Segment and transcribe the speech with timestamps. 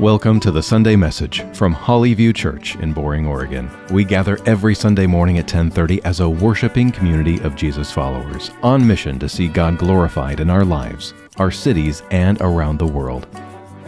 [0.00, 3.70] Welcome to the Sunday message from Hollyview Church in Boring, Oregon.
[3.90, 8.86] We gather every Sunday morning at 10:30 as a worshiping community of Jesus followers on
[8.86, 13.26] mission to see God glorified in our lives, our cities, and around the world.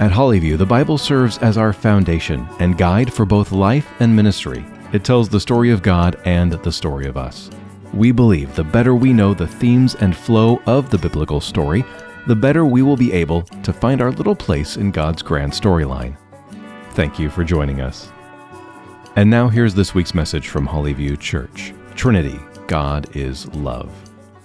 [0.00, 4.66] At Hollyview, the Bible serves as our foundation and guide for both life and ministry.
[4.92, 7.48] It tells the story of God and the story of us.
[7.94, 11.86] We believe the better we know the themes and flow of the biblical story,
[12.26, 16.16] the better we will be able to find our little place in God's grand storyline.
[16.90, 18.10] Thank you for joining us.
[19.16, 23.90] And now here's this week's message from Hollyview Church Trinity, God is love.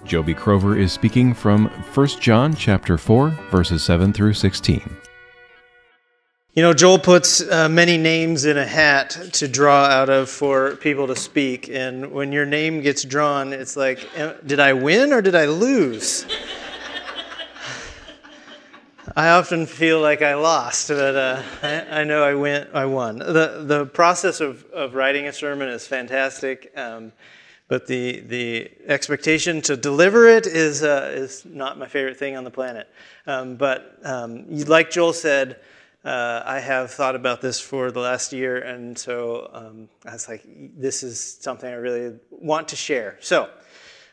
[0.03, 4.81] Joby Crover is speaking from 1 John chapter 4 verses 7 through 16.
[6.53, 10.75] You know, Joel puts uh, many names in a hat to draw out of for
[10.77, 11.69] people to speak.
[11.69, 13.99] And when your name gets drawn, it's like,
[14.43, 16.25] did I win or did I lose?
[19.17, 22.69] I often feel like I lost, but uh, I, I, know I went.
[22.75, 23.17] I won.
[23.17, 27.11] the The process of, of writing a sermon is fantastic, um,
[27.67, 32.43] but the the expectation to deliver it is uh, is not my favorite thing on
[32.43, 32.89] the planet.
[33.25, 35.61] Um, but um, like Joel said,
[36.05, 40.29] uh, I have thought about this for the last year, and so um, I was
[40.29, 40.43] like,
[40.77, 43.17] this is something I really want to share.
[43.19, 43.49] So,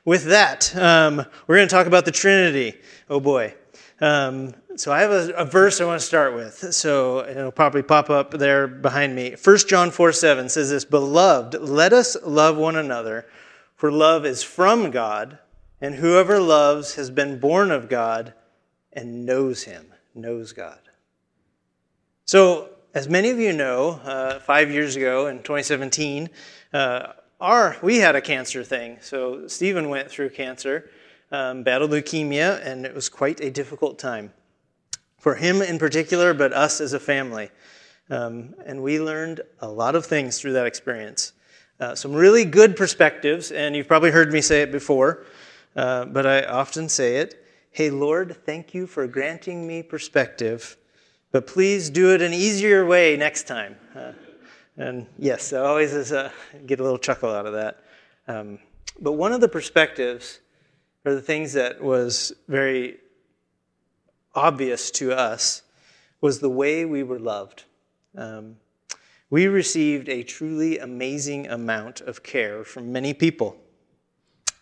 [0.07, 2.81] with that, um, we're going to talk about the Trinity.
[3.11, 3.53] Oh boy.
[4.01, 6.75] Um, so I have a, a, verse I want to start with.
[6.75, 9.37] So it'll probably pop up there behind me.
[9.43, 13.27] 1 John 4 7 says this Beloved, let us love one another,
[13.77, 15.39] for love is from God,
[15.81, 18.35] and whoever loves has been born of God
[18.93, 20.79] and knows him, knows God.
[22.27, 26.31] So, as many of you know, uh, five years ago in 2017,
[26.73, 28.99] uh, our, we had a cancer thing.
[29.01, 30.89] So Stephen went through cancer,
[31.35, 34.33] um, battled leukemia, and it was quite a difficult time
[35.19, 37.51] for him in particular, but us as a family.
[38.09, 41.33] Um, and we learned a lot of things through that experience.
[41.81, 45.25] Uh, some really good perspectives, and you've probably heard me say it before,
[45.75, 47.41] uh, but I often say it
[47.73, 50.77] Hey, Lord, thank you for granting me perspective,
[51.33, 53.75] but please do it an easier way next time.
[53.97, 54.13] Uh,
[54.77, 56.31] and yes, I always is, uh,
[56.67, 57.83] get a little chuckle out of that.
[58.29, 58.61] Um,
[59.01, 60.39] but one of the perspectives,
[61.05, 62.99] or the things that was very
[64.35, 65.63] obvious to us
[66.21, 67.65] was the way we were loved.
[68.17, 68.57] Um,
[69.31, 73.57] we received a truly amazing amount of care from many people.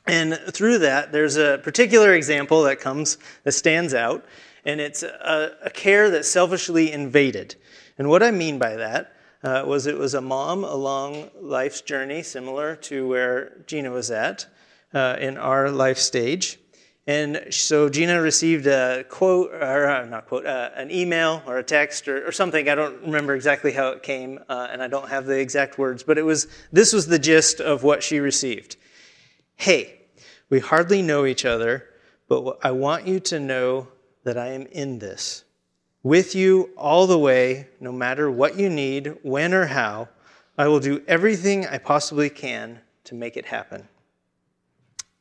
[0.07, 4.25] And through that, there's a particular example that comes, that stands out,
[4.65, 7.55] and it's a, a care that selfishly invaded.
[7.99, 9.15] And what I mean by that
[9.45, 14.47] uh, was it was a mom along life's journey, similar to where Gina was at
[14.95, 16.59] uh, in our life stage.
[17.07, 21.63] And so Gina received a quote, or uh, not quote, uh, an email or a
[21.63, 22.69] text or, or, something.
[22.69, 26.05] I don't remember exactly how it came, uh, and I don't have the exact words,
[26.05, 28.77] but it was this was the gist of what she received.
[29.57, 30.03] Hey,
[30.49, 31.89] we hardly know each other,
[32.29, 33.89] but I want you to know
[34.23, 35.43] that I am in this,
[36.05, 40.09] with you all the way, no matter what you need, when or how.
[40.57, 43.89] I will do everything I possibly can to make it happen.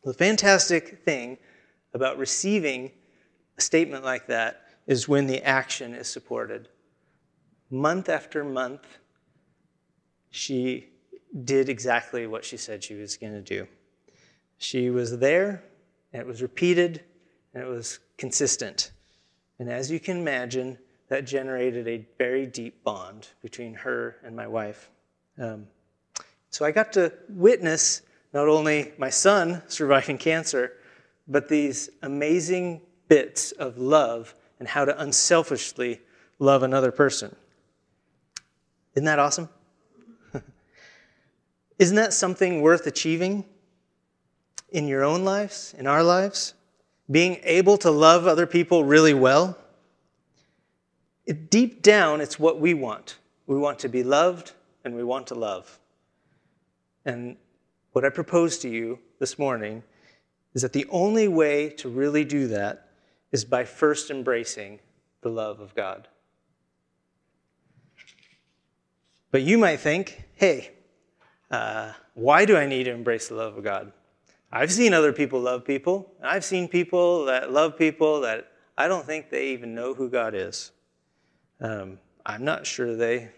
[0.03, 1.37] The fantastic thing
[1.93, 2.91] about receiving
[3.57, 6.69] a statement like that is when the action is supported.
[7.69, 8.85] Month after month,
[10.31, 10.89] she
[11.43, 13.67] did exactly what she said she was going to do.
[14.57, 15.63] She was there,
[16.11, 17.03] and it was repeated,
[17.53, 18.91] and it was consistent.
[19.59, 20.77] And as you can imagine,
[21.09, 24.89] that generated a very deep bond between her and my wife.
[25.37, 25.67] Um,
[26.49, 28.01] so I got to witness
[28.33, 30.73] not only my son surviving cancer,
[31.27, 36.01] but these amazing bits of love and how to unselfishly
[36.39, 37.35] love another person.
[38.95, 39.49] Isn't that awesome?
[41.79, 43.45] Isn't that something worth achieving
[44.69, 46.53] in your own lives, in our lives?
[47.09, 49.57] Being able to love other people really well?
[51.25, 53.17] It, deep down, it's what we want.
[53.47, 54.53] We want to be loved
[54.83, 55.79] and we want to love.
[57.05, 57.37] And
[57.91, 59.83] what I propose to you this morning
[60.53, 62.89] is that the only way to really do that
[63.31, 64.79] is by first embracing
[65.21, 66.07] the love of God.
[69.31, 70.71] But you might think, hey,
[71.49, 73.93] uh, why do I need to embrace the love of God?
[74.51, 76.11] I've seen other people love people.
[76.19, 80.09] and I've seen people that love people that I don't think they even know who
[80.09, 80.71] God is.
[81.61, 83.29] Um, I'm not sure they.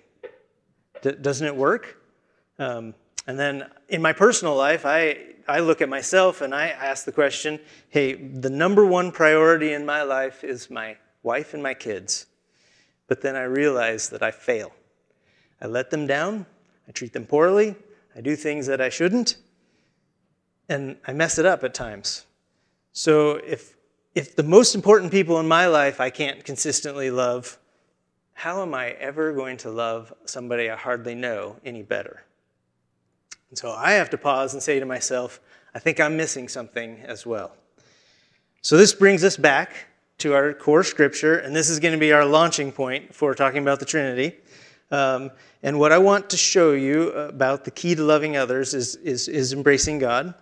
[1.01, 2.01] D- doesn't it work?
[2.57, 2.95] Um,
[3.27, 5.17] and then in my personal life, I
[5.47, 7.59] I look at myself and I ask the question
[7.89, 12.25] hey, the number one priority in my life is my wife and my kids.
[13.07, 14.71] but then I realize that I fail.
[15.61, 16.45] I let them down,
[16.87, 17.75] I treat them poorly,
[18.15, 19.37] I do things that I shouldn't,
[20.69, 22.25] and I mess it up at times.
[22.91, 23.75] So if
[24.15, 27.57] if the most important people in my life I can't consistently love,
[28.33, 32.23] how am I ever going to love somebody I hardly know any better?
[33.53, 35.39] And so I have to pause and say to myself,
[35.75, 37.55] I think I'm missing something as well.
[38.63, 39.75] So this brings us back
[40.17, 43.61] to our core scripture, and this is going to be our launching point for talking
[43.61, 44.37] about the Trinity.
[44.89, 45.29] Um,
[45.61, 49.27] and what I want to show you about the key to loving others is, is,
[49.27, 50.33] is embracing God.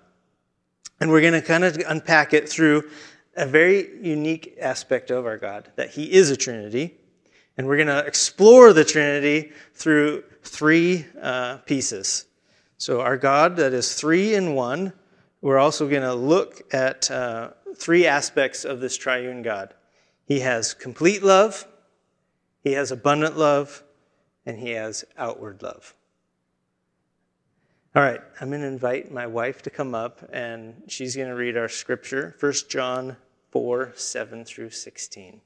[1.02, 2.90] And we're going to kind of unpack it through
[3.36, 6.96] a very unique aspect of our God, that He is a Trinity.
[7.58, 12.28] And we're going to explore the Trinity through three uh, pieces.
[12.82, 14.94] So, our God that is three in one,
[15.40, 19.76] we're also going to look at uh, three aspects of this triune God.
[20.26, 21.68] He has complete love,
[22.64, 23.84] He has abundant love,
[24.48, 25.94] and He has outward love.
[27.96, 31.36] All right, I'm going to invite my wife to come up and she's going to
[31.36, 33.16] read our scripture, 1 John
[33.52, 35.40] 4 7 through 16.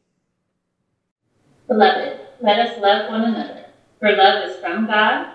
[1.68, 3.66] Beloved, let us love one another,
[4.00, 5.35] for love is from God,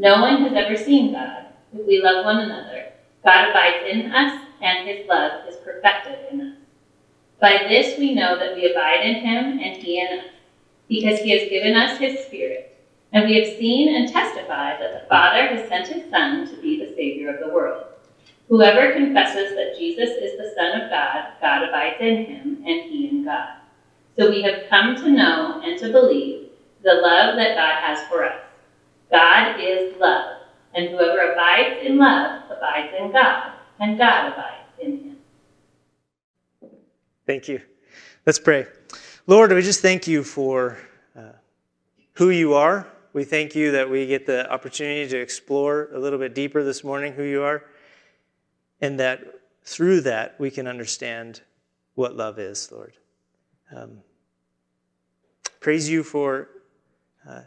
[0.00, 1.46] No one has ever seen God.
[1.74, 2.92] If we love one another,
[3.24, 6.56] God abides in us, and his love is perfected in us.
[7.40, 10.26] By this we know that we abide in him, and he in us,
[10.88, 12.76] because he has given us his Spirit.
[13.12, 16.78] And we have seen and testified that the Father has sent his Son to be
[16.78, 17.86] the Savior of the world.
[18.48, 23.08] Whoever confesses that Jesus is the Son of God, God abides in him, and he
[23.08, 23.48] in God.
[24.16, 26.50] So we have come to know and to believe
[26.84, 28.47] the love that God has for us.
[29.10, 30.42] God is love,
[30.74, 35.16] and whoever abides in love abides in God, and God abides in him.
[37.26, 37.60] Thank you.
[38.26, 38.66] Let's pray.
[39.26, 40.78] Lord, we just thank you for
[41.16, 41.32] uh,
[42.14, 46.18] who you are we thank you that we get the opportunity to explore a little
[46.18, 47.64] bit deeper this morning who you are,
[48.80, 49.24] and that
[49.64, 51.40] through that we can understand
[51.94, 52.94] what love is, Lord.
[53.74, 54.02] Um,
[55.58, 56.48] praise you for
[57.28, 57.40] uh,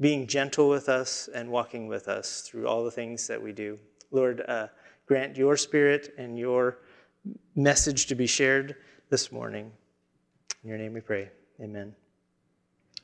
[0.00, 3.78] being gentle with us and walking with us through all the things that we do.
[4.10, 4.68] Lord, uh,
[5.06, 6.78] grant your spirit and your
[7.54, 8.76] message to be shared
[9.10, 9.72] this morning.
[10.62, 11.30] In your name we pray.
[11.60, 11.94] Amen.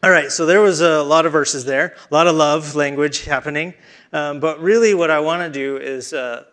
[0.05, 3.25] All right, so there was a lot of verses there, a lot of love language
[3.25, 3.73] happening.
[4.13, 6.45] Um, but really, what I want to do is uh,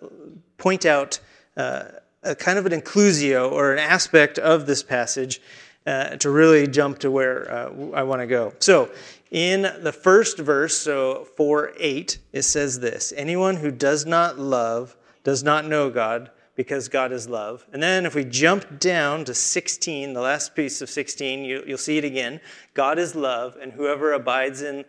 [0.57, 1.19] point out
[1.57, 1.85] uh,
[2.21, 5.41] a kind of an inclusio or an aspect of this passage
[5.87, 8.53] uh, to really jump to where uh, I want to go.
[8.59, 8.91] So,
[9.31, 14.97] in the first verse, so 4 8, it says this Anyone who does not love
[15.23, 17.65] does not know God because God is love.
[17.71, 21.77] And then if we jump down to 16, the last piece of 16, you, will
[21.77, 22.41] see it again.
[22.73, 24.83] God is love, and whoever abides in,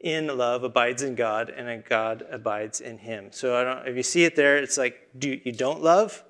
[0.00, 3.28] in love abides in God, and God abides in him.
[3.30, 6.24] So I don't, if you see it there, it's like do, you don't love,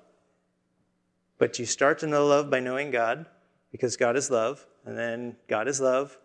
[1.37, 3.27] but you start to know love by knowing God,
[3.71, 6.17] because God is love, and then God is love.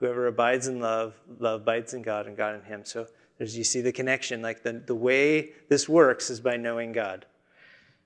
[0.00, 2.84] Whoever abides in love, love abides in God, and God in him.
[2.84, 4.40] So there's, you see the connection.
[4.40, 7.26] Like the, the way this works is by knowing God.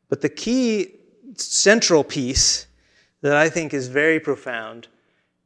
[0.08, 0.94] But the key
[1.36, 2.66] central piece
[3.20, 4.88] that I think is very profound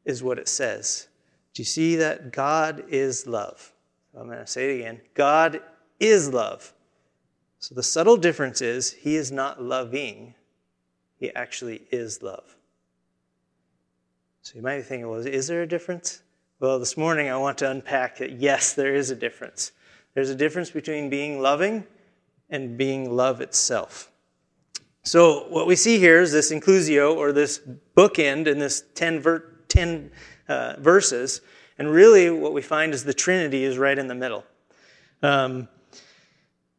[0.07, 1.09] is what it says.
[1.53, 3.73] Do you see that God is love?
[4.19, 5.01] I'm going to say it again.
[5.15, 5.61] God
[6.01, 6.73] is love.
[7.59, 10.35] So the subtle difference is he is not loving,
[11.19, 12.57] he actually is love.
[14.43, 16.23] So you might be thinking, well, is there a difference?
[16.61, 19.71] Well, this morning I want to unpack that yes, there is a difference.
[20.15, 21.87] There's a difference between being loving
[22.51, 24.11] and being love itself.
[25.05, 27.61] So, what we see here is this inclusio, or this
[27.97, 30.11] bookend in this 10, ver- 10
[30.49, 31.43] uh, verses.
[31.79, 34.45] And really, what we find is the Trinity is right in the middle.
[35.23, 35.69] Um,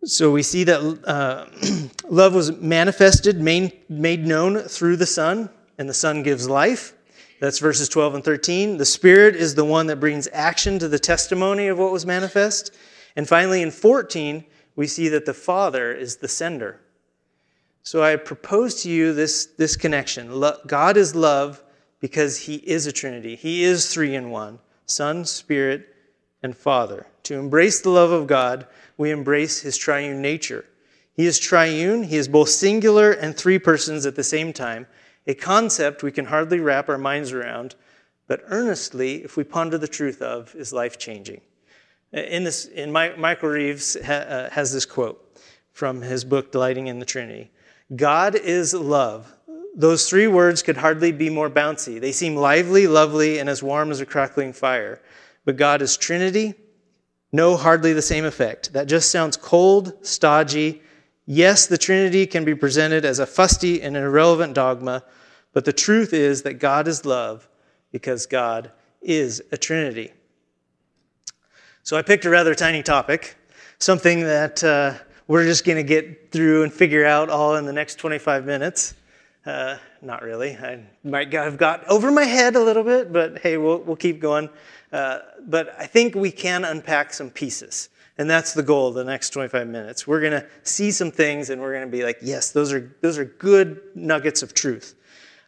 [0.04, 1.46] so, we see that uh,
[2.10, 6.96] love was manifested, made, made known through the Son, and the Son gives life.
[7.40, 8.78] That's verses 12 and 13.
[8.78, 12.74] The Spirit is the one that brings action to the testimony of what was manifest.
[13.16, 14.44] And finally, in 14,
[14.76, 16.82] we see that the Father is the sender.
[17.84, 20.44] So I propose to you this, this connection.
[20.68, 21.64] God is love
[22.00, 24.60] because he is a Trinity, he is three in one.
[24.86, 25.96] Son, Spirit,
[26.42, 27.06] and Father.
[27.24, 28.66] To embrace the love of God,
[28.98, 30.66] we embrace his triune nature.
[31.14, 34.88] He is triune, he is both singular and three persons at the same time,
[35.30, 37.76] a concept we can hardly wrap our minds around,
[38.26, 41.40] but earnestly, if we ponder the truth of, is life changing.
[42.12, 45.40] In this, in Michael Reeves ha, uh, has this quote
[45.72, 47.52] from his book Delighting in the Trinity.
[47.96, 49.32] God is love.
[49.76, 52.02] Those three words could hardly be more bouncy.
[52.02, 55.00] They seem lively, lovely, and as warm as a crackling fire.
[55.46, 56.56] But God is Trinity?
[57.32, 58.74] No, hardly the same effect.
[58.74, 60.82] That just sounds cold, stodgy.
[61.28, 65.04] Yes, the Trinity can be presented as a fusty and irrelevant dogma,
[65.54, 67.48] but the truth is that God is love
[67.92, 70.12] because God is a Trinity.
[71.84, 73.36] So I picked a rather tiny topic,
[73.80, 74.94] something that uh,
[75.28, 78.94] we're just going to get through and figure out all in the next 25 minutes.
[79.46, 80.56] Uh, not really.
[80.56, 84.20] I might have got over my head a little bit, but hey, we'll, we'll keep
[84.20, 84.50] going.
[84.92, 87.90] Uh, but I think we can unpack some pieces.
[88.18, 90.06] And that's the goal of the next 25 minutes.
[90.06, 92.94] We're going to see some things and we're going to be like, yes, those are,
[93.02, 94.96] those are good nuggets of truth.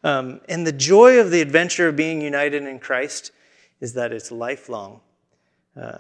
[0.04, 3.32] Um, and the joy of the adventure of being united in Christ
[3.80, 5.02] is that it's lifelong.
[5.80, 6.00] Uh,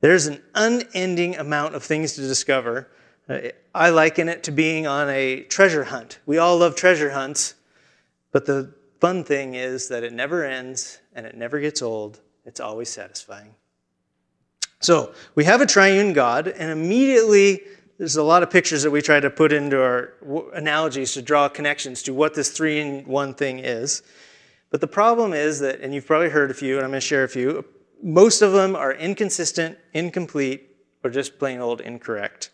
[0.00, 2.90] there's an unending amount of things to discover.
[3.28, 3.38] Uh,
[3.74, 6.18] I liken it to being on a treasure hunt.
[6.26, 7.54] We all love treasure hunts,
[8.32, 12.20] but the fun thing is that it never ends and it never gets old.
[12.44, 13.54] It's always satisfying.
[14.80, 17.62] So we have a triune God, and immediately
[18.00, 20.14] there's a lot of pictures that we try to put into our
[20.54, 24.02] analogies to draw connections to what this three in one thing is.
[24.70, 27.06] But the problem is that, and you've probably heard a few, and I'm going to
[27.06, 27.62] share a few,
[28.02, 30.66] most of them are inconsistent, incomplete,
[31.04, 32.52] or just plain old incorrect.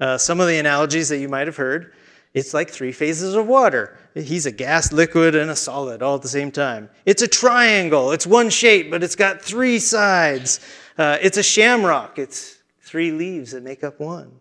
[0.00, 1.92] Uh, some of the analogies that you might have heard
[2.34, 3.96] it's like three phases of water.
[4.14, 6.90] He's a gas, liquid, and a solid all at the same time.
[7.06, 8.10] It's a triangle.
[8.10, 10.60] It's one shape, but it's got three sides.
[10.98, 12.18] Uh, it's a shamrock.
[12.18, 14.32] It's three leaves that make up one.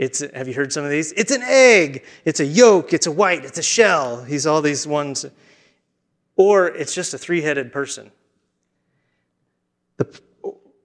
[0.00, 1.12] It's, have you heard some of these?
[1.12, 2.06] It's an egg.
[2.24, 2.94] It's a yolk.
[2.94, 3.44] It's a white.
[3.44, 4.24] It's a shell.
[4.24, 5.26] He's all these ones.
[6.36, 8.10] Or it's just a three headed person.
[9.98, 10.06] The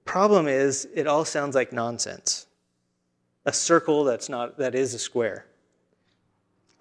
[0.04, 2.48] problem is, it all sounds like nonsense.
[3.46, 5.46] A circle that's not, that is a square.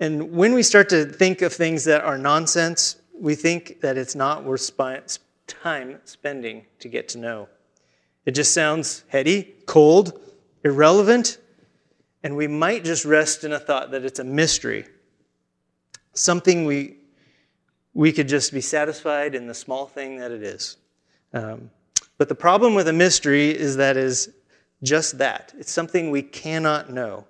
[0.00, 4.16] And when we start to think of things that are nonsense, we think that it's
[4.16, 4.76] not worth
[5.46, 7.48] time spending to get to know.
[8.26, 10.20] It just sounds heady, cold,
[10.64, 11.38] irrelevant,
[12.24, 14.86] and we might just rest in a thought that it's a mystery.
[16.14, 16.96] Something we,
[17.92, 20.78] we could just be satisfied in the small thing that it is.
[21.34, 21.70] Um,
[22.16, 24.30] but the problem with a mystery is that is
[24.82, 25.52] just that.
[25.58, 27.26] It's something we cannot know.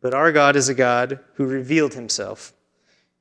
[0.00, 2.52] But our God is a God who revealed himself.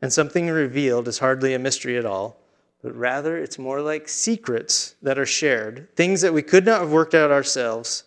[0.02, 2.42] And something revealed is hardly a mystery at all,
[2.82, 6.92] but rather it's more like secrets that are shared, things that we could not have
[6.92, 8.05] worked out ourselves,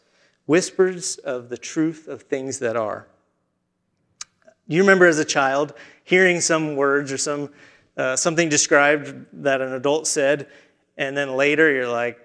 [0.48, 3.06] whispers of the truth of things that are.
[4.66, 5.74] You remember as a child
[6.04, 7.50] hearing some words or some
[7.98, 10.46] uh, something described that an adult said,
[10.96, 12.18] and then later you're like,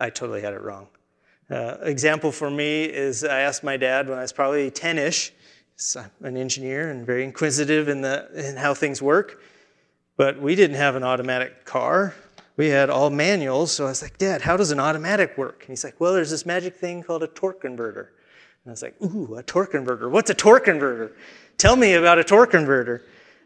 [0.00, 0.86] I totally had it wrong.
[1.50, 5.32] Uh, example for me is I asked my dad when I was probably 10 ish,
[5.96, 9.42] I'm an engineer and very inquisitive in, the, in how things work.
[10.16, 12.14] But we didn't have an automatic car.
[12.56, 13.72] We had all manuals.
[13.72, 15.60] So I was like, Dad, how does an automatic work?
[15.60, 18.12] And he's like, Well, there's this magic thing called a torque converter.
[18.64, 20.08] And I was like, Ooh, a torque converter.
[20.08, 21.12] What's a torque converter?
[21.58, 23.02] Tell me about a torque converter.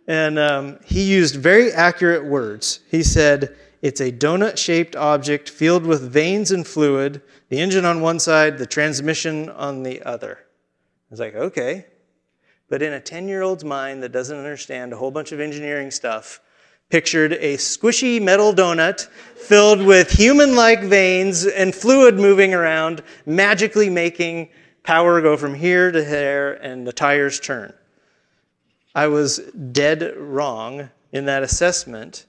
[0.06, 2.80] And um, he used very accurate words.
[2.90, 8.00] He said, It's a donut shaped object filled with vanes and fluid, the engine on
[8.00, 10.38] one side, the transmission on the other.
[10.40, 11.86] I was like, Okay,
[12.68, 15.90] but in a 10 year old's mind that doesn't understand a whole bunch of engineering
[15.90, 16.40] stuff,
[16.88, 23.90] pictured a squishy metal donut filled with human like veins and fluid moving around, magically
[23.90, 24.48] making
[24.82, 27.72] power go from here to there and the tires turn.
[28.94, 29.38] I was
[29.72, 32.26] dead wrong in that assessment.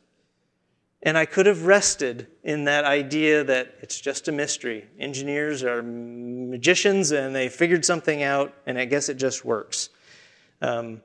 [1.01, 4.85] And I could have rested in that idea that it's just a mystery.
[4.99, 9.89] Engineers are magicians and they figured something out, and I guess it just works.
[10.61, 11.01] Um,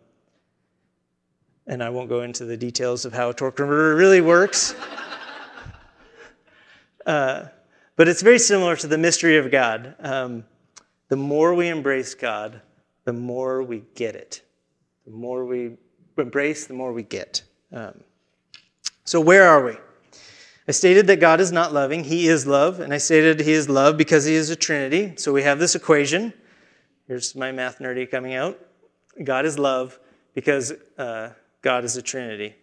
[1.66, 4.74] and I won't go into the details of how a torque converter really works.
[7.06, 7.46] uh,
[7.96, 9.94] but it's very similar to the mystery of God.
[10.00, 10.44] Um,
[11.08, 12.60] the more we embrace God,
[13.04, 14.42] the more we get it.
[15.04, 15.76] The more we
[16.18, 17.42] embrace, the more we get.
[17.72, 18.00] Um,
[19.04, 19.76] so, where are we?
[20.66, 23.68] I stated that God is not loving, He is love, and I stated He is
[23.68, 25.12] love because He is a Trinity.
[25.16, 26.32] So, we have this equation.
[27.06, 28.58] Here's my math nerdy coming out.
[29.22, 29.98] God is love
[30.34, 31.30] because uh,
[31.64, 32.54] God is a Trinity.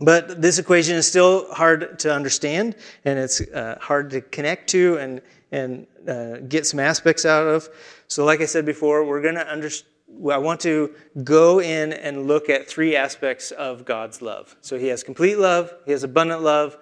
[0.00, 4.96] But this equation is still hard to understand, and it's uh, hard to connect to
[4.96, 5.20] and,
[5.52, 7.68] and uh, get some aspects out of.
[8.08, 9.88] So, like I said before, we're going to understand.
[10.32, 10.92] I want to
[11.22, 14.56] go in and look at three aspects of God's love.
[14.62, 16.78] So, He has complete love, He has abundant love,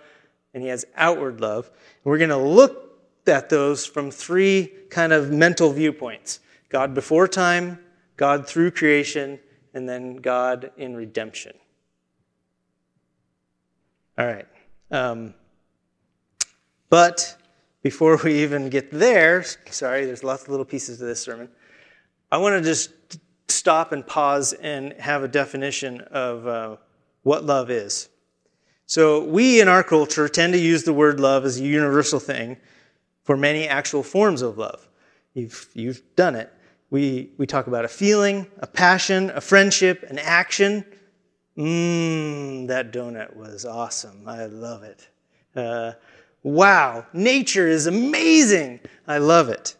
[0.54, 1.66] and He has outward love.
[1.66, 2.96] And we're going to look
[3.26, 7.80] at those from three kind of mental viewpoints God before time,
[8.16, 9.40] God through creation,
[9.74, 11.52] and then God in redemption.
[14.16, 14.46] All right.
[14.90, 15.34] Um,
[16.90, 17.36] but
[17.82, 21.48] before we even get there, sorry, there's lots of little pieces to this sermon.
[22.30, 22.90] I want to just
[23.48, 26.76] stop and pause and have a definition of uh,
[27.22, 28.08] what love is.
[28.86, 32.56] So, we in our culture tend to use the word love as a universal thing
[33.22, 34.88] for many actual forms of love.
[35.34, 36.50] You've, you've done it.
[36.90, 40.84] We, we talk about a feeling, a passion, a friendship, an action,
[41.58, 44.28] Mmm, that donut was awesome.
[44.28, 45.08] I love it.
[45.56, 45.92] Uh,
[46.44, 48.78] wow, nature is amazing.
[49.08, 49.74] I love it.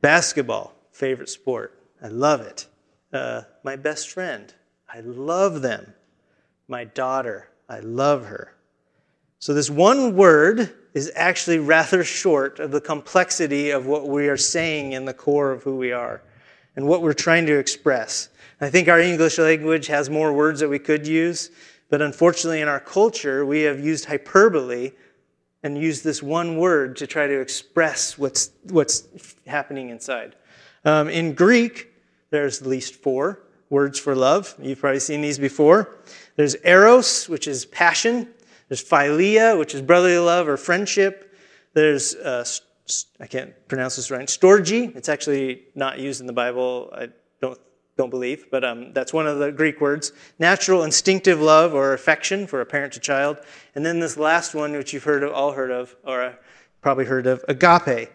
[0.00, 1.80] Basketball, favorite sport.
[2.02, 2.66] I love it.
[3.12, 4.52] Uh, my best friend,
[4.92, 5.94] I love them.
[6.66, 8.56] My daughter, I love her.
[9.38, 14.36] So, this one word is actually rather short of the complexity of what we are
[14.36, 16.20] saying in the core of who we are
[16.74, 18.30] and what we're trying to express.
[18.60, 21.50] I think our English language has more words that we could use,
[21.88, 24.90] but unfortunately, in our culture, we have used hyperbole
[25.62, 29.04] and used this one word to try to express what's, what's
[29.46, 30.34] happening inside.
[30.84, 31.92] Um, in Greek,
[32.30, 33.40] there's at least four
[33.70, 34.52] words for love.
[34.60, 35.94] You've probably seen these before.
[36.34, 38.28] There's eros, which is passion.
[38.68, 41.34] There's philia, which is brotherly love or friendship.
[41.74, 42.44] There's, uh,
[43.20, 44.94] I can't pronounce this right, storge.
[44.96, 46.90] It's actually not used in the Bible.
[46.92, 47.08] I
[47.40, 47.58] don't
[47.98, 50.12] don't believe, but um, that's one of the Greek words.
[50.38, 53.38] Natural instinctive love or affection for a parent to child.
[53.74, 56.34] And then this last one, which you've heard of, all heard of, or uh,
[56.80, 58.08] probably heard of, agape,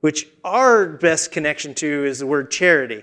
[0.00, 3.02] which our best connection to is the word charity.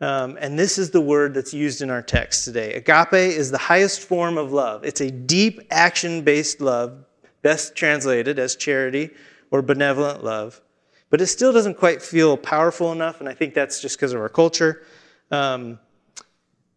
[0.00, 2.74] Um, and this is the word that's used in our text today.
[2.74, 4.84] Agape is the highest form of love.
[4.84, 7.04] It's a deep action based love,
[7.42, 9.10] best translated as charity
[9.50, 10.60] or benevolent love.
[11.10, 14.20] But it still doesn't quite feel powerful enough, and I think that's just because of
[14.20, 14.82] our culture.
[15.30, 15.78] Um,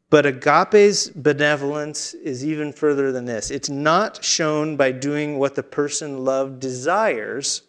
[0.10, 3.52] but agape's benevolence is even further than this.
[3.52, 7.64] It's not shown by doing what the person loved desires,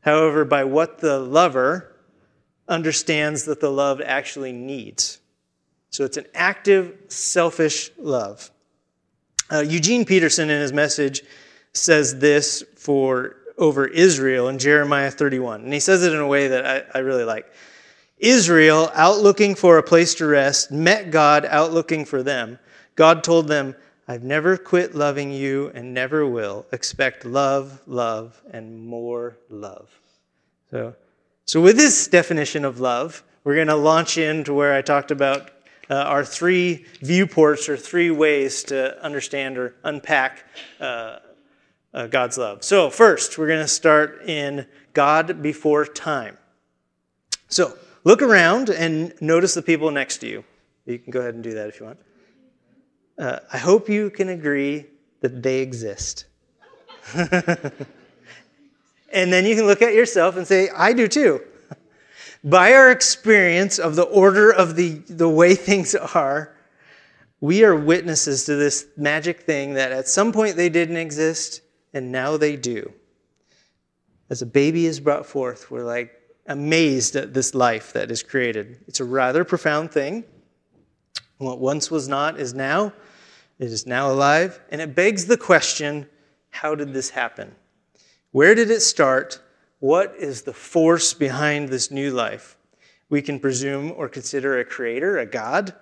[0.00, 1.89] however, by what the lover
[2.70, 5.20] understands that the loved actually needs.
[5.90, 8.50] So it's an active, selfish love.
[9.52, 11.22] Uh, Eugene Peterson, in his message,
[11.72, 15.62] says this for over Israel in Jeremiah 31.
[15.62, 17.52] And he says it in a way that I, I really like.
[18.18, 22.58] Israel, out looking for a place to rest, met God out looking for them.
[22.94, 23.74] God told them,
[24.06, 26.66] I've never quit loving you and never will.
[26.72, 29.88] Expect love, love, and more love.
[30.70, 30.94] So,
[31.50, 35.50] so with this definition of love, we're going to launch into where I talked about
[35.88, 40.44] uh, our three viewports or three ways to understand or unpack
[40.80, 41.18] uh,
[41.92, 42.62] uh, God's love.
[42.62, 46.38] So, first, we're going to start in God before time.
[47.48, 50.44] So, Look around and notice the people next to you.
[50.86, 51.98] You can go ahead and do that if you want.
[53.18, 54.86] Uh, I hope you can agree
[55.20, 56.24] that they exist.
[59.12, 61.42] and then you can look at yourself and say, I do too.
[62.44, 66.56] By our experience of the order of the, the way things are,
[67.40, 71.62] we are witnesses to this magic thing that at some point they didn't exist
[71.94, 72.92] and now they do.
[74.28, 78.80] As a baby is brought forth, we're like, amazed at this life that is created.
[78.88, 80.24] It's a rather profound thing.
[81.38, 82.92] What once was not is now.
[83.58, 84.60] It is now alive.
[84.70, 86.06] And it begs the question
[86.50, 87.54] how did this happen?
[88.32, 89.40] Where did it start?
[89.80, 92.56] What is the force behind this new life?
[93.08, 95.74] We can presume or consider a creator, a God.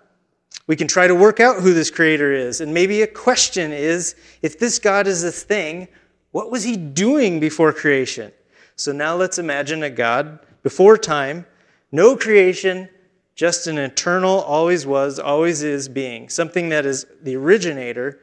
[0.67, 2.61] We can try to work out who this creator is.
[2.61, 5.89] And maybe a question is if this God is a thing,
[6.31, 8.33] what was he doing before creation?
[8.77, 11.47] So now let's imagine a God before time,
[11.93, 12.89] no creation,
[13.35, 18.21] just an eternal, always was, always is being, something that is the originator,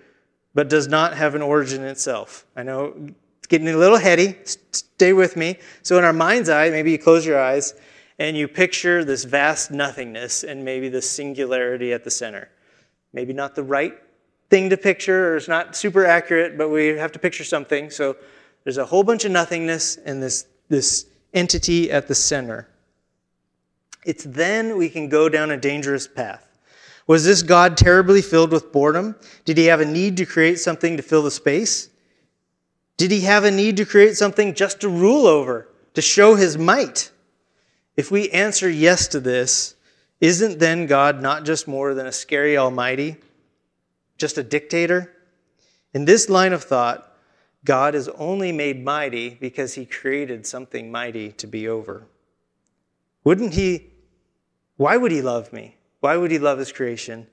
[0.54, 2.46] but does not have an origin itself.
[2.56, 3.10] I know
[3.46, 4.36] it's getting a little heady.
[4.72, 5.60] Stay with me.
[5.84, 7.76] So, in our mind's eye, maybe you close your eyes
[8.18, 12.50] and you picture this vast nothingness and maybe the singularity at the center.
[13.14, 13.94] Maybe not the right
[14.50, 17.92] thing to picture, or it's not super accurate, but we have to picture something.
[17.92, 18.18] So,
[18.64, 22.68] there's a whole bunch of nothingness and this, this entity at the center.
[24.08, 26.58] It's then we can go down a dangerous path.
[27.06, 29.16] Was this God terribly filled with boredom?
[29.44, 31.90] Did he have a need to create something to fill the space?
[32.98, 36.58] Did he have a need to create something just to rule over, to show his
[36.58, 37.12] might?
[37.98, 39.76] If we answer yes to this,
[40.22, 43.18] isn't then God not just more than a scary almighty,
[44.18, 45.12] just a dictator?
[45.94, 47.14] In this line of thought,
[47.66, 52.08] God is only made mighty because he created something mighty to be over.
[53.24, 53.92] Wouldn't he?
[54.78, 55.78] Why would he love me?
[56.00, 57.28] Why would he love his creation?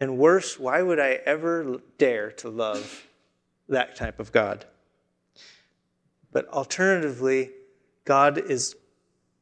[0.00, 3.06] And worse, why would I ever dare to love
[3.68, 4.64] that type of God?
[6.36, 7.52] But alternatively,
[8.04, 8.76] God is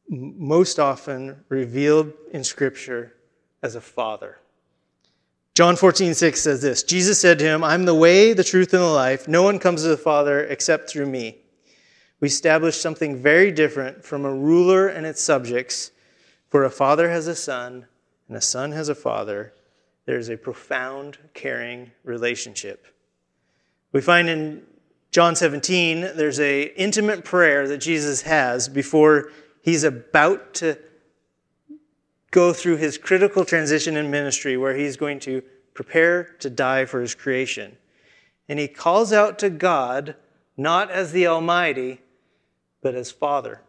[0.07, 3.17] most often revealed in Scripture
[3.61, 4.39] as a father.
[5.55, 8.81] John 14, 6 says this Jesus said to him, I'm the way, the truth, and
[8.81, 9.27] the life.
[9.27, 11.39] No one comes to the Father except through me.
[12.21, 15.91] We establish something very different from a ruler and its subjects.
[16.47, 17.87] For a father has a son,
[18.29, 19.53] and a son has a father.
[20.05, 22.87] There is a profound, caring relationship.
[23.91, 24.61] We find in
[25.15, 30.77] John 17, there's a intimate prayer that Jesus has before he's about to
[32.31, 35.41] go through his critical transition in ministry where he's going to
[35.73, 37.77] prepare to die for his creation.
[38.49, 40.17] And he calls out to God
[40.57, 42.01] not as the Almighty,
[42.81, 43.61] but as Father.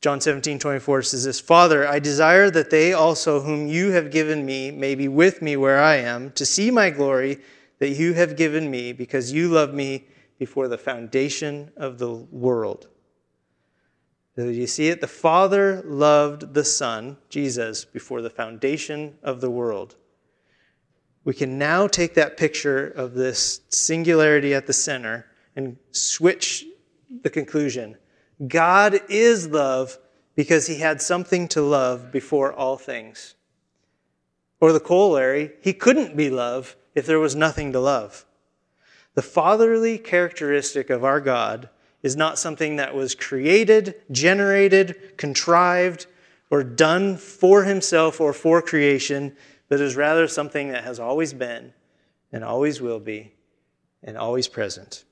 [0.00, 4.44] John 17, 24 says this Father, I desire that they also, whom you have given
[4.44, 7.38] me, may be with me where I am, to see my glory
[7.80, 10.06] that you have given me, because you loved me
[10.38, 12.88] before the foundation of the world.
[14.36, 15.00] So you see it?
[15.00, 19.96] The Father loved the Son, Jesus, before the foundation of the world.
[21.24, 26.64] We can now take that picture of this singularity at the center and switch
[27.22, 27.96] the conclusion.
[28.46, 29.98] God is love
[30.34, 33.34] because he had something to love before all things.
[34.60, 38.24] Or the corollary, he couldn't be love if there was nothing to love.
[39.14, 41.68] The fatherly characteristic of our God
[42.02, 46.06] is not something that was created, generated, contrived,
[46.50, 49.36] or done for himself or for creation,
[49.68, 51.72] but is rather something that has always been
[52.32, 53.32] and always will be
[54.02, 55.04] and always present.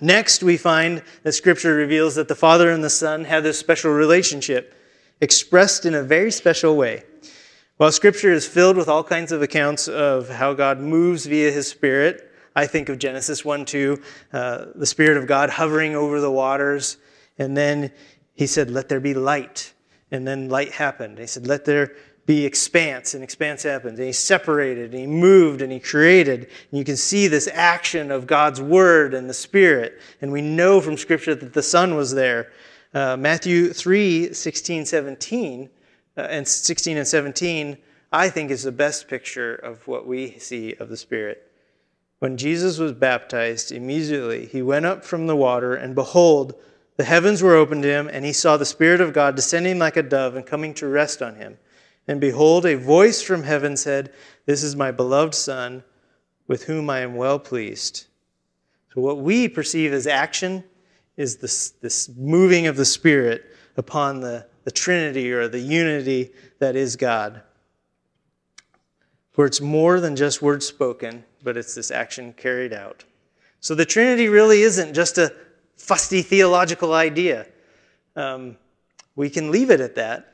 [0.00, 3.92] Next, we find that Scripture reveals that the Father and the Son have this special
[3.92, 4.74] relationship
[5.20, 7.02] expressed in a very special way.
[7.78, 11.68] While Scripture is filled with all kinds of accounts of how God moves via His
[11.68, 16.30] Spirit, I think of Genesis 1 2, uh, the Spirit of God hovering over the
[16.30, 16.96] waters.
[17.38, 17.92] And then
[18.34, 19.74] he said, Let there be light.
[20.10, 21.18] And then light happened.
[21.18, 21.92] He said, Let there
[22.24, 23.98] be expanse, and expanse happened.
[23.98, 26.48] And he separated, and he moved, and he created.
[26.70, 30.00] And you can see this action of God's Word and the Spirit.
[30.22, 32.52] And we know from Scripture that the Son was there.
[32.94, 35.68] Uh, Matthew 3 16, 17,
[36.16, 37.76] uh, and 16 and 17,
[38.12, 41.50] I think is the best picture of what we see of the Spirit.
[42.18, 46.54] When Jesus was baptized, immediately he went up from the water, and behold,
[46.96, 49.96] the heavens were opened to him, and he saw the Spirit of God descending like
[49.98, 51.58] a dove and coming to rest on him.
[52.08, 54.12] And behold, a voice from heaven said,
[54.46, 55.84] This is my beloved Son,
[56.46, 58.06] with whom I am well pleased.
[58.94, 60.64] So, what we perceive as action
[61.16, 63.44] is this, this moving of the Spirit
[63.76, 67.40] upon the, the Trinity or the unity that is God.
[69.36, 73.04] where it's more than just words spoken, but it's this action carried out.
[73.60, 75.32] So the Trinity really isn't just a
[75.76, 77.46] fusty theological idea.
[78.16, 78.56] Um,
[79.14, 80.32] we can leave it at that.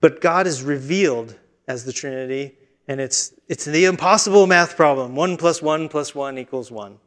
[0.00, 2.56] But God is revealed as the Trinity,
[2.88, 6.98] and it's, it's the impossible math problem 1 plus 1 plus 1 equals 1.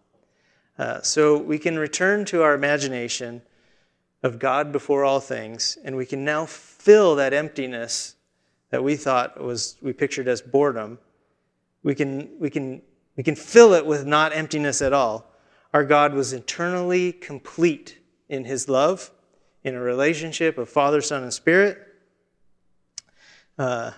[0.78, 3.42] Uh, so we can return to our imagination
[4.26, 8.16] of God before all things, and we can now fill that emptiness
[8.72, 10.98] that we thought was, we pictured as boredom
[11.86, 12.82] we can, we can,
[13.16, 15.32] we can fill it with not emptiness at all.
[15.72, 19.12] Our God was eternally complete in his love,
[19.64, 21.78] in a relationship of Father, Son, and Spirit.
[23.60, 23.92] Uh,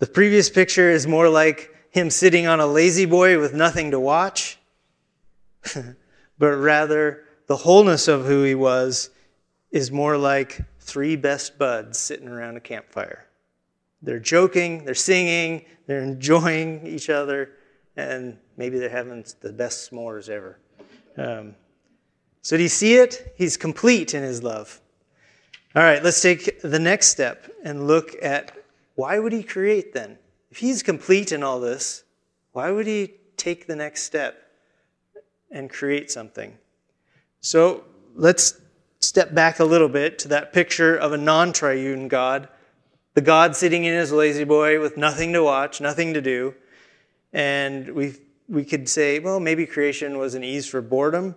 [0.00, 4.58] the previous picture is more like him sitting on a La-Z-Boy with nothing to watch,
[6.38, 9.10] but rather the wholeness of who he was
[9.72, 13.26] is more like three best buds sitting around a campfire.
[14.00, 17.50] They're joking, they're singing, they're enjoying each other,
[17.96, 20.58] and maybe they're having the best s'mores ever.
[21.16, 21.56] Um,
[22.42, 23.34] so, do you see it?
[23.36, 24.80] He's complete in his love.
[25.74, 28.52] All right, let's take the next step and look at
[28.94, 30.18] why would he create then?
[30.50, 32.04] If he's complete in all this,
[32.52, 34.50] why would he take the next step
[35.50, 36.56] and create something?
[37.40, 38.60] So, let's
[39.00, 42.48] step back a little bit to that picture of a non triune God
[43.18, 46.54] the God sitting in his La-Z-Boy with nothing to watch, nothing to do.
[47.32, 48.14] And we
[48.48, 51.34] we could say, well, maybe creation was an ease for boredom.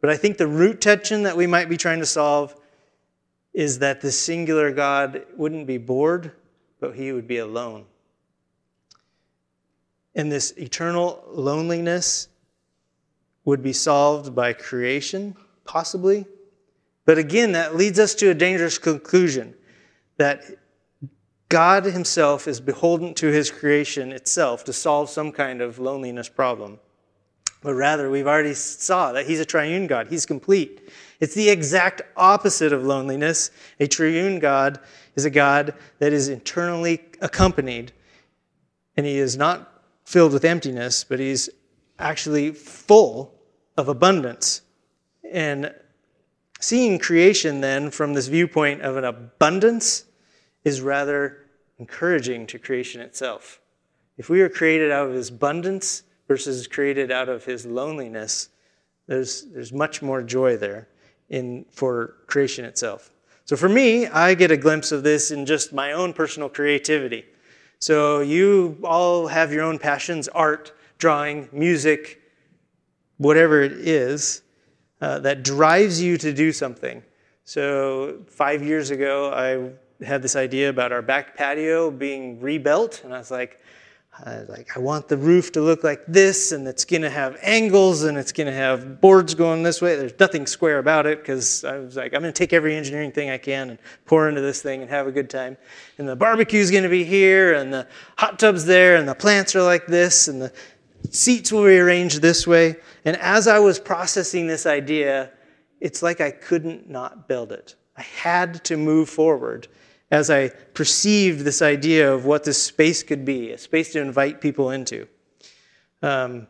[0.00, 2.56] But I think the root tension that we might be trying to solve
[3.52, 6.32] is that the singular God wouldn't be bored,
[6.80, 7.84] but he would be alone.
[10.14, 12.28] And this eternal loneliness
[13.44, 16.26] would be solved by creation, possibly.
[17.06, 19.54] But again, that leads us to a dangerous conclusion
[20.16, 20.44] that
[21.48, 26.78] God Himself is beholden to His creation itself to solve some kind of loneliness problem.
[27.62, 30.08] But rather, we've already saw that He's a triune God.
[30.08, 30.88] He's complete.
[31.18, 33.50] It's the exact opposite of loneliness.
[33.80, 34.78] A triune God
[35.14, 37.92] is a God that is internally accompanied,
[38.96, 41.50] and He is not filled with emptiness, but He's
[42.00, 43.34] actually full
[43.76, 44.62] of abundance.
[45.30, 45.74] And
[46.60, 50.04] seeing creation then from this viewpoint of an abundance
[50.64, 51.46] is rather
[51.78, 53.60] encouraging to creation itself.
[54.18, 58.50] If we are created out of his abundance versus created out of his loneliness,
[59.06, 60.88] there's, there's much more joy there
[61.30, 63.10] in, for creation itself.
[63.46, 67.24] So for me, I get a glimpse of this in just my own personal creativity.
[67.78, 72.20] So you all have your own passions art, drawing, music,
[73.16, 74.42] whatever it is
[75.00, 77.02] uh, that drives you to do something.
[77.44, 83.12] So five years ago, I had this idea about our back patio being rebuilt, and
[83.12, 83.60] I was like,
[84.24, 87.38] I, like I want the roof to look like this, and it's going to have
[87.42, 89.96] angles, and it's going to have boards going this way.
[89.96, 93.12] There's nothing square about it because I was like, I'm going to take every engineering
[93.12, 95.56] thing I can and pour into this thing and have a good time.
[95.98, 97.86] And the barbecue's going to be here, and the
[98.16, 100.52] hot tub's there, and the plants are like this, and the
[101.10, 102.76] seats will be arranged this way.
[103.04, 105.30] And as I was processing this idea,
[105.80, 107.74] it's like I couldn't not build it.
[107.96, 109.68] I had to move forward
[110.10, 114.40] as I perceived this idea of what this space could be, a space to invite
[114.40, 115.06] people into.
[116.02, 116.48] Um,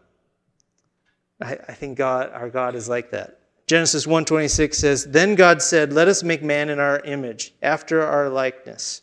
[1.40, 3.40] I, I think God, our God is like that.
[3.66, 8.28] Genesis 1:26 says, "Then God said, "Let us make man in our image, after our
[8.28, 9.02] likeness."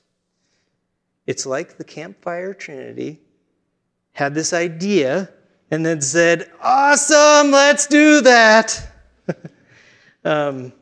[1.25, 3.21] It's like the campfire trinity
[4.13, 5.29] had this idea
[5.71, 8.91] and then said, "Awesome, let's do that."
[10.25, 10.73] um,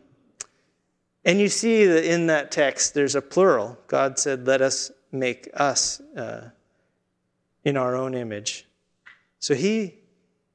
[1.26, 3.78] and you see that in that text, there's a plural.
[3.88, 6.50] God said, Let us make us uh,
[7.64, 8.68] in our own image.
[9.40, 9.96] So he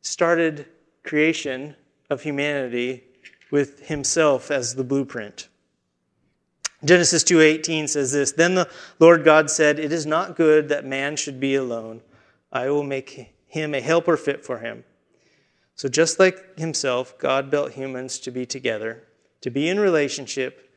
[0.00, 0.66] started
[1.02, 1.74] creation
[2.08, 3.04] of humanity
[3.50, 5.48] with himself as the blueprint.
[6.84, 11.16] Genesis 2:18 says this, then the Lord God said, "It is not good that man
[11.16, 12.00] should be alone.
[12.52, 14.84] I will make him a helper fit for him."
[15.76, 19.04] So just like himself, God built humans to be together
[19.40, 20.70] to be in relationship,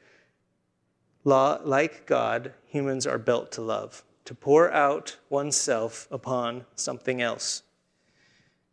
[1.24, 7.64] like God, humans are built to love, to pour out oneself upon something else.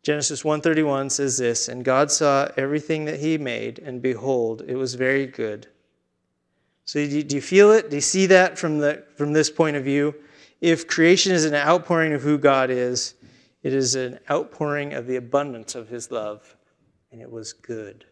[0.03, 4.95] Genesis 1:31 says this, and God saw everything that he made and behold it was
[4.95, 5.67] very good.
[6.85, 7.89] So do you feel it?
[7.89, 10.15] Do you see that from the from this point of view?
[10.59, 13.13] If creation is an outpouring of who God is,
[13.63, 16.55] it is an outpouring of the abundance of his love,
[17.11, 18.05] and it was good.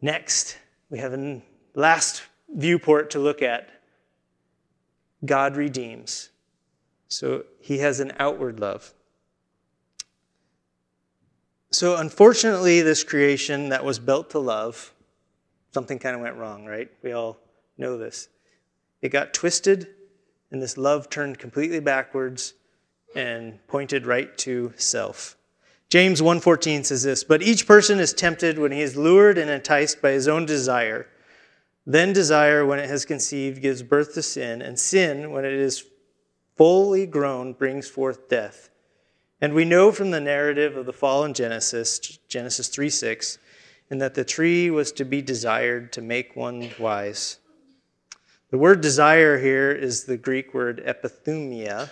[0.00, 0.56] Next,
[0.90, 1.42] we have a
[1.74, 3.68] last viewport to look at.
[5.24, 6.30] God redeems.
[7.08, 8.92] So he has an outward love.
[11.70, 14.94] So, unfortunately, this creation that was built to love,
[15.72, 16.90] something kind of went wrong, right?
[17.02, 17.38] We all
[17.76, 18.28] know this.
[19.02, 19.88] It got twisted,
[20.50, 22.54] and this love turned completely backwards
[23.14, 25.36] and pointed right to self.
[25.88, 30.02] James 1:14 says this, "But each person is tempted when he is lured and enticed
[30.02, 31.06] by his own desire.
[31.86, 35.84] Then desire, when it has conceived, gives birth to sin, and sin, when it is
[36.56, 38.68] fully grown, brings forth death."
[39.40, 43.38] And we know from the narrative of the fall in Genesis, Genesis 3:6,
[43.90, 47.38] in that the tree was to be desired to make one wise.
[48.50, 51.88] The word desire here is the Greek word epithumia,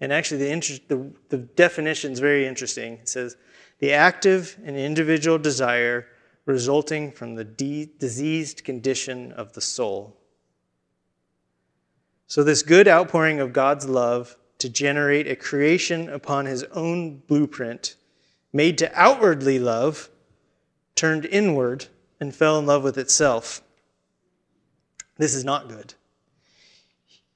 [0.00, 2.94] and actually, the, inter- the, the definition is very interesting.
[2.94, 3.36] It says,
[3.80, 6.06] the active and individual desire
[6.46, 10.16] resulting from the de- diseased condition of the soul.
[12.26, 17.96] So, this good outpouring of God's love to generate a creation upon his own blueprint,
[18.52, 20.10] made to outwardly love,
[20.94, 21.86] turned inward
[22.20, 23.62] and fell in love with itself.
[25.16, 25.94] This is not good.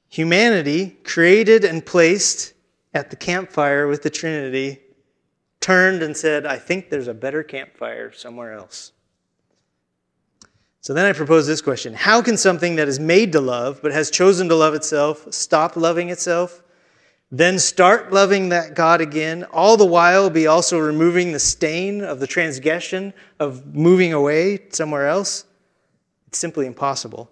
[0.09, 2.54] Humanity, created and placed
[2.95, 4.81] at the campfire with the Trinity,
[5.61, 8.93] turned and said, I think there's a better campfire somewhere else.
[10.81, 13.93] So then I propose this question How can something that is made to love, but
[13.93, 16.63] has chosen to love itself, stop loving itself?
[17.31, 22.21] Then start loving that God again, all the while be also removing the stain of
[22.21, 25.47] the transgression of moving away somewhere else?
[26.29, 27.31] It's simply impossible.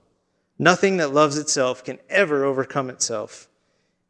[0.59, 3.49] Nothing that loves itself can ever overcome itself.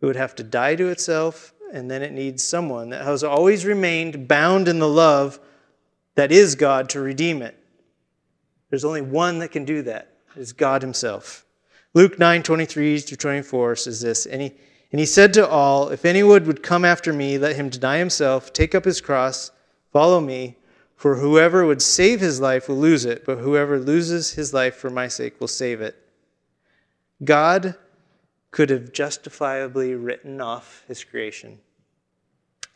[0.03, 3.65] It would have to die to itself, and then it needs someone that has always
[3.65, 5.39] remained bound in the love
[6.17, 7.57] that is God to redeem it.
[8.69, 10.13] There's only one that can do that.
[10.35, 11.47] It is God Himself.
[11.95, 14.53] Luke 9 23 through 24 says this, and he,
[14.91, 18.53] and he said to all, If anyone would come after me, let him deny himself,
[18.53, 19.53] take up his cross,
[19.93, 20.57] follow me.
[20.97, 24.89] For whoever would save his life will lose it, but whoever loses his life for
[24.89, 25.97] my sake will save it.
[27.25, 27.77] God
[28.53, 31.59] could have justifiably written off his creation.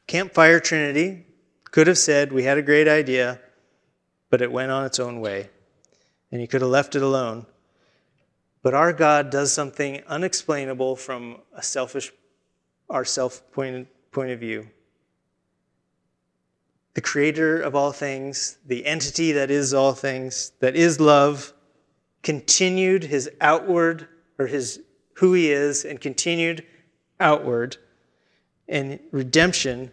[0.08, 1.26] Campfire Trinity
[1.64, 3.40] could have said, We had a great idea,
[4.30, 5.50] but it went on its own way.
[6.32, 7.46] And he could have left it alone.
[8.62, 12.12] But our God does something unexplainable from a selfish,
[12.90, 14.68] our self point, point of view
[16.96, 21.52] the creator of all things, the entity that is all things, that is love,
[22.22, 24.08] continued his outward,
[24.38, 24.80] or his
[25.16, 26.64] who he is, and continued
[27.20, 27.76] outward.
[28.68, 29.92] And redemption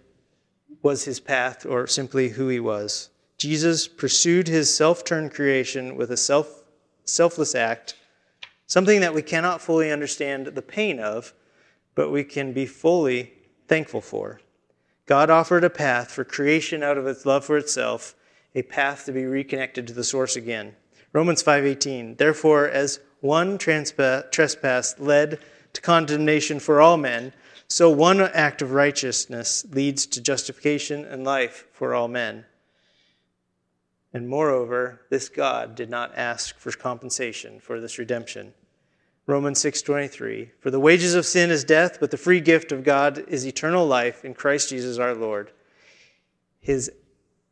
[0.81, 3.09] was his path, or simply who he was.
[3.37, 6.63] Jesus pursued his self turned creation with a self,
[7.05, 7.95] selfless act,
[8.67, 11.33] something that we cannot fully understand the pain of,
[11.95, 13.33] but we can be fully
[13.67, 14.41] thankful for.
[15.05, 18.15] God offered a path for creation out of its love for itself,
[18.55, 20.75] a path to be reconnected to the source again.
[21.11, 25.39] Romans 5:18 Therefore as one trespass led
[25.71, 27.31] to condemnation for all men,
[27.69, 32.43] so one act of righteousness leads to justification and life for all men.
[34.13, 38.53] And moreover, this God did not ask for compensation for this redemption.
[39.25, 43.23] Romans 6:23 For the wages of sin is death, but the free gift of God
[43.29, 45.51] is eternal life in Christ Jesus our Lord.
[46.59, 46.91] His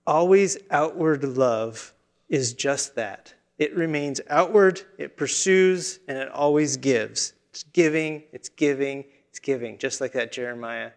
[0.05, 1.93] always outward love
[2.27, 3.36] is just that.
[3.62, 7.34] It remains outward, it pursues, and it always gives.
[7.52, 10.89] It's giving, it's giving, it's giving, just like that Jeremiah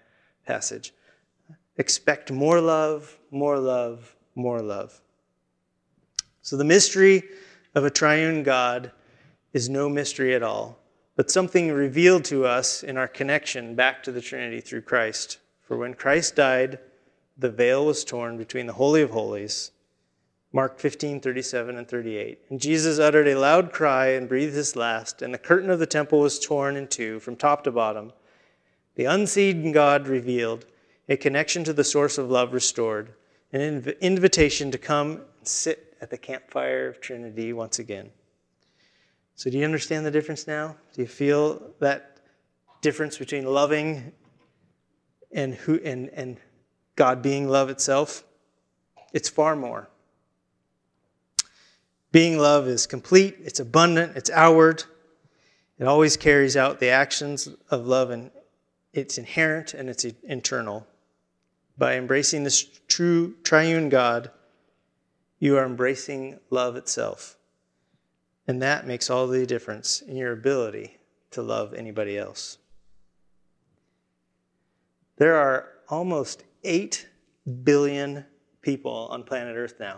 [0.46, 0.94] passage.
[1.76, 4.98] Expect more love, more love, more love.
[6.40, 7.24] So the mystery
[7.74, 8.92] of a triune God
[9.52, 10.78] is no mystery at all,
[11.16, 15.36] but something revealed to us in our connection back to the Trinity through Christ.
[15.60, 16.78] For when Christ died,
[17.36, 19.70] the veil was torn between the Holy of Holies.
[20.54, 22.38] Mark 15, 37 and 38.
[22.48, 25.86] And Jesus uttered a loud cry and breathed his last, and the curtain of the
[25.86, 28.12] temple was torn in two from top to bottom.
[28.94, 30.64] The unseen God revealed,
[31.08, 33.14] a connection to the source of love restored,
[33.52, 38.10] an invitation to come and sit at the campfire of Trinity once again.
[39.34, 40.76] So, do you understand the difference now?
[40.92, 42.18] Do you feel that
[42.80, 44.12] difference between loving
[45.32, 46.36] and, who, and, and
[46.94, 48.22] God being love itself?
[49.12, 49.90] It's far more.
[52.14, 54.84] Being love is complete, it's abundant, it's outward.
[55.80, 58.30] It always carries out the actions of love, and
[58.92, 60.86] it's inherent and it's internal.
[61.76, 64.30] By embracing this true triune God,
[65.40, 67.36] you are embracing love itself.
[68.46, 70.98] And that makes all the difference in your ability
[71.32, 72.58] to love anybody else.
[75.16, 77.08] There are almost 8
[77.64, 78.24] billion
[78.62, 79.96] people on planet Earth now.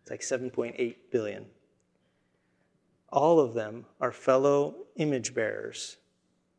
[0.00, 1.44] It's like 7.8 billion.
[3.10, 5.96] All of them are fellow image bearers,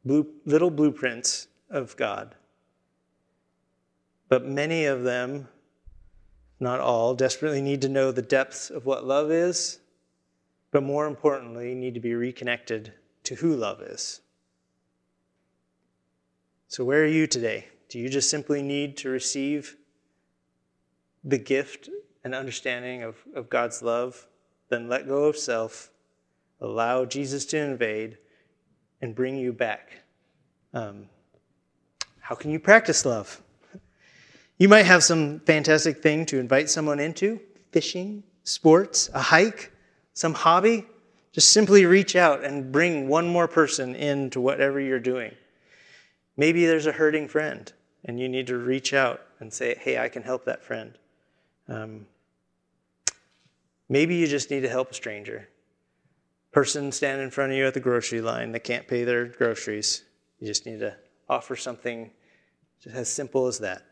[0.03, 2.35] blue, little blueprints of God.
[4.27, 5.47] But many of them,
[6.59, 9.79] not all, desperately need to know the depths of what love is
[10.71, 14.21] but more importantly, need to be reconnected to who love is.
[16.67, 17.67] So, where are you today?
[17.89, 19.75] Do you just simply need to receive
[21.23, 21.89] the gift
[22.23, 24.27] and understanding of, of God's love?
[24.69, 25.89] Then let go of self,
[26.61, 28.17] allow Jesus to invade,
[29.01, 30.01] and bring you back.
[30.73, 31.05] Um,
[32.19, 33.41] how can you practice love?
[34.57, 37.39] You might have some fantastic thing to invite someone into
[37.71, 39.71] fishing, sports, a hike
[40.19, 40.85] some hobby,
[41.31, 45.33] just simply reach out and bring one more person into whatever you're doing.
[46.35, 47.71] Maybe there's a hurting friend
[48.03, 50.97] and you need to reach out and say, hey, I can help that friend.
[51.69, 52.05] Um,
[53.87, 55.47] maybe you just need to help a stranger.
[56.51, 60.03] Person standing in front of you at the grocery line that can't pay their groceries.
[60.39, 60.95] You just need to
[61.27, 62.11] offer something
[62.81, 63.83] just as simple as that.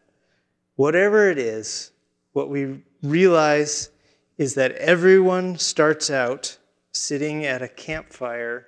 [0.75, 1.91] Whatever it is,
[2.33, 3.89] what we realize
[4.37, 6.57] is that everyone starts out
[6.91, 8.67] sitting at a campfire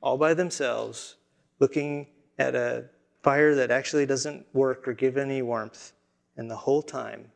[0.00, 1.16] all by themselves,
[1.58, 2.06] looking
[2.38, 2.86] at a
[3.22, 5.92] fire that actually doesn't work or give any warmth.
[6.36, 7.30] And the whole time,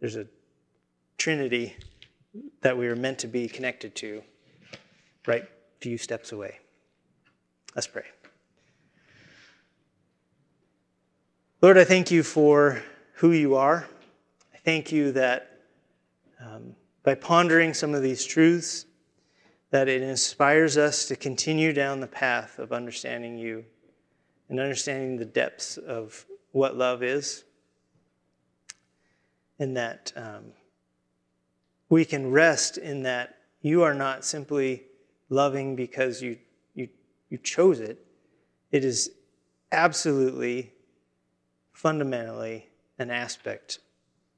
[0.00, 0.26] there's a
[1.16, 1.76] trinity
[2.60, 4.22] that we are meant to be connected to
[5.26, 5.44] right
[5.80, 6.58] few steps away.
[7.74, 8.04] Let's pray.
[11.60, 12.82] Lord, I thank you for
[13.14, 13.88] who you are.
[14.54, 15.60] I thank you that
[16.40, 18.86] um, by pondering some of these truths,
[19.70, 23.64] that it inspires us to continue down the path of understanding you
[24.48, 27.44] and understanding the depths of what love is,
[29.58, 30.52] and that um,
[31.88, 34.84] we can rest in that you are not simply
[35.28, 36.38] loving because you,
[36.74, 36.88] you,
[37.28, 38.04] you chose it.
[38.70, 39.10] It is
[39.72, 40.72] absolutely,
[41.72, 42.68] fundamentally
[42.98, 43.78] an aspect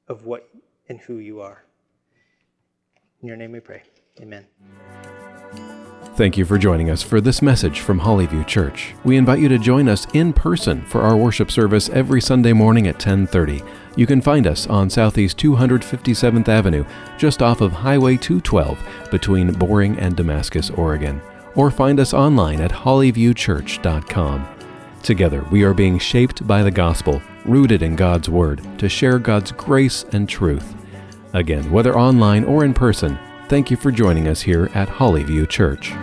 [0.07, 0.47] of what
[0.87, 1.63] and who you are.
[3.21, 3.83] In your name we pray.
[4.19, 4.45] Amen.
[6.15, 8.93] Thank you for joining us for this message from Hollyview Church.
[9.05, 12.87] We invite you to join us in person for our worship service every Sunday morning
[12.87, 13.65] at 10:30.
[13.97, 16.85] You can find us on Southeast 257th Avenue,
[17.17, 21.21] just off of Highway 212 between Boring and Damascus, Oregon,
[21.55, 24.47] or find us online at hollyviewchurch.com.
[25.03, 29.51] Together, we are being shaped by the gospel, rooted in God's word, to share God's
[29.51, 30.75] grace and truth.
[31.33, 33.19] Again, whether online or in person,
[33.49, 35.93] thank you for joining us here at Hollyview Church.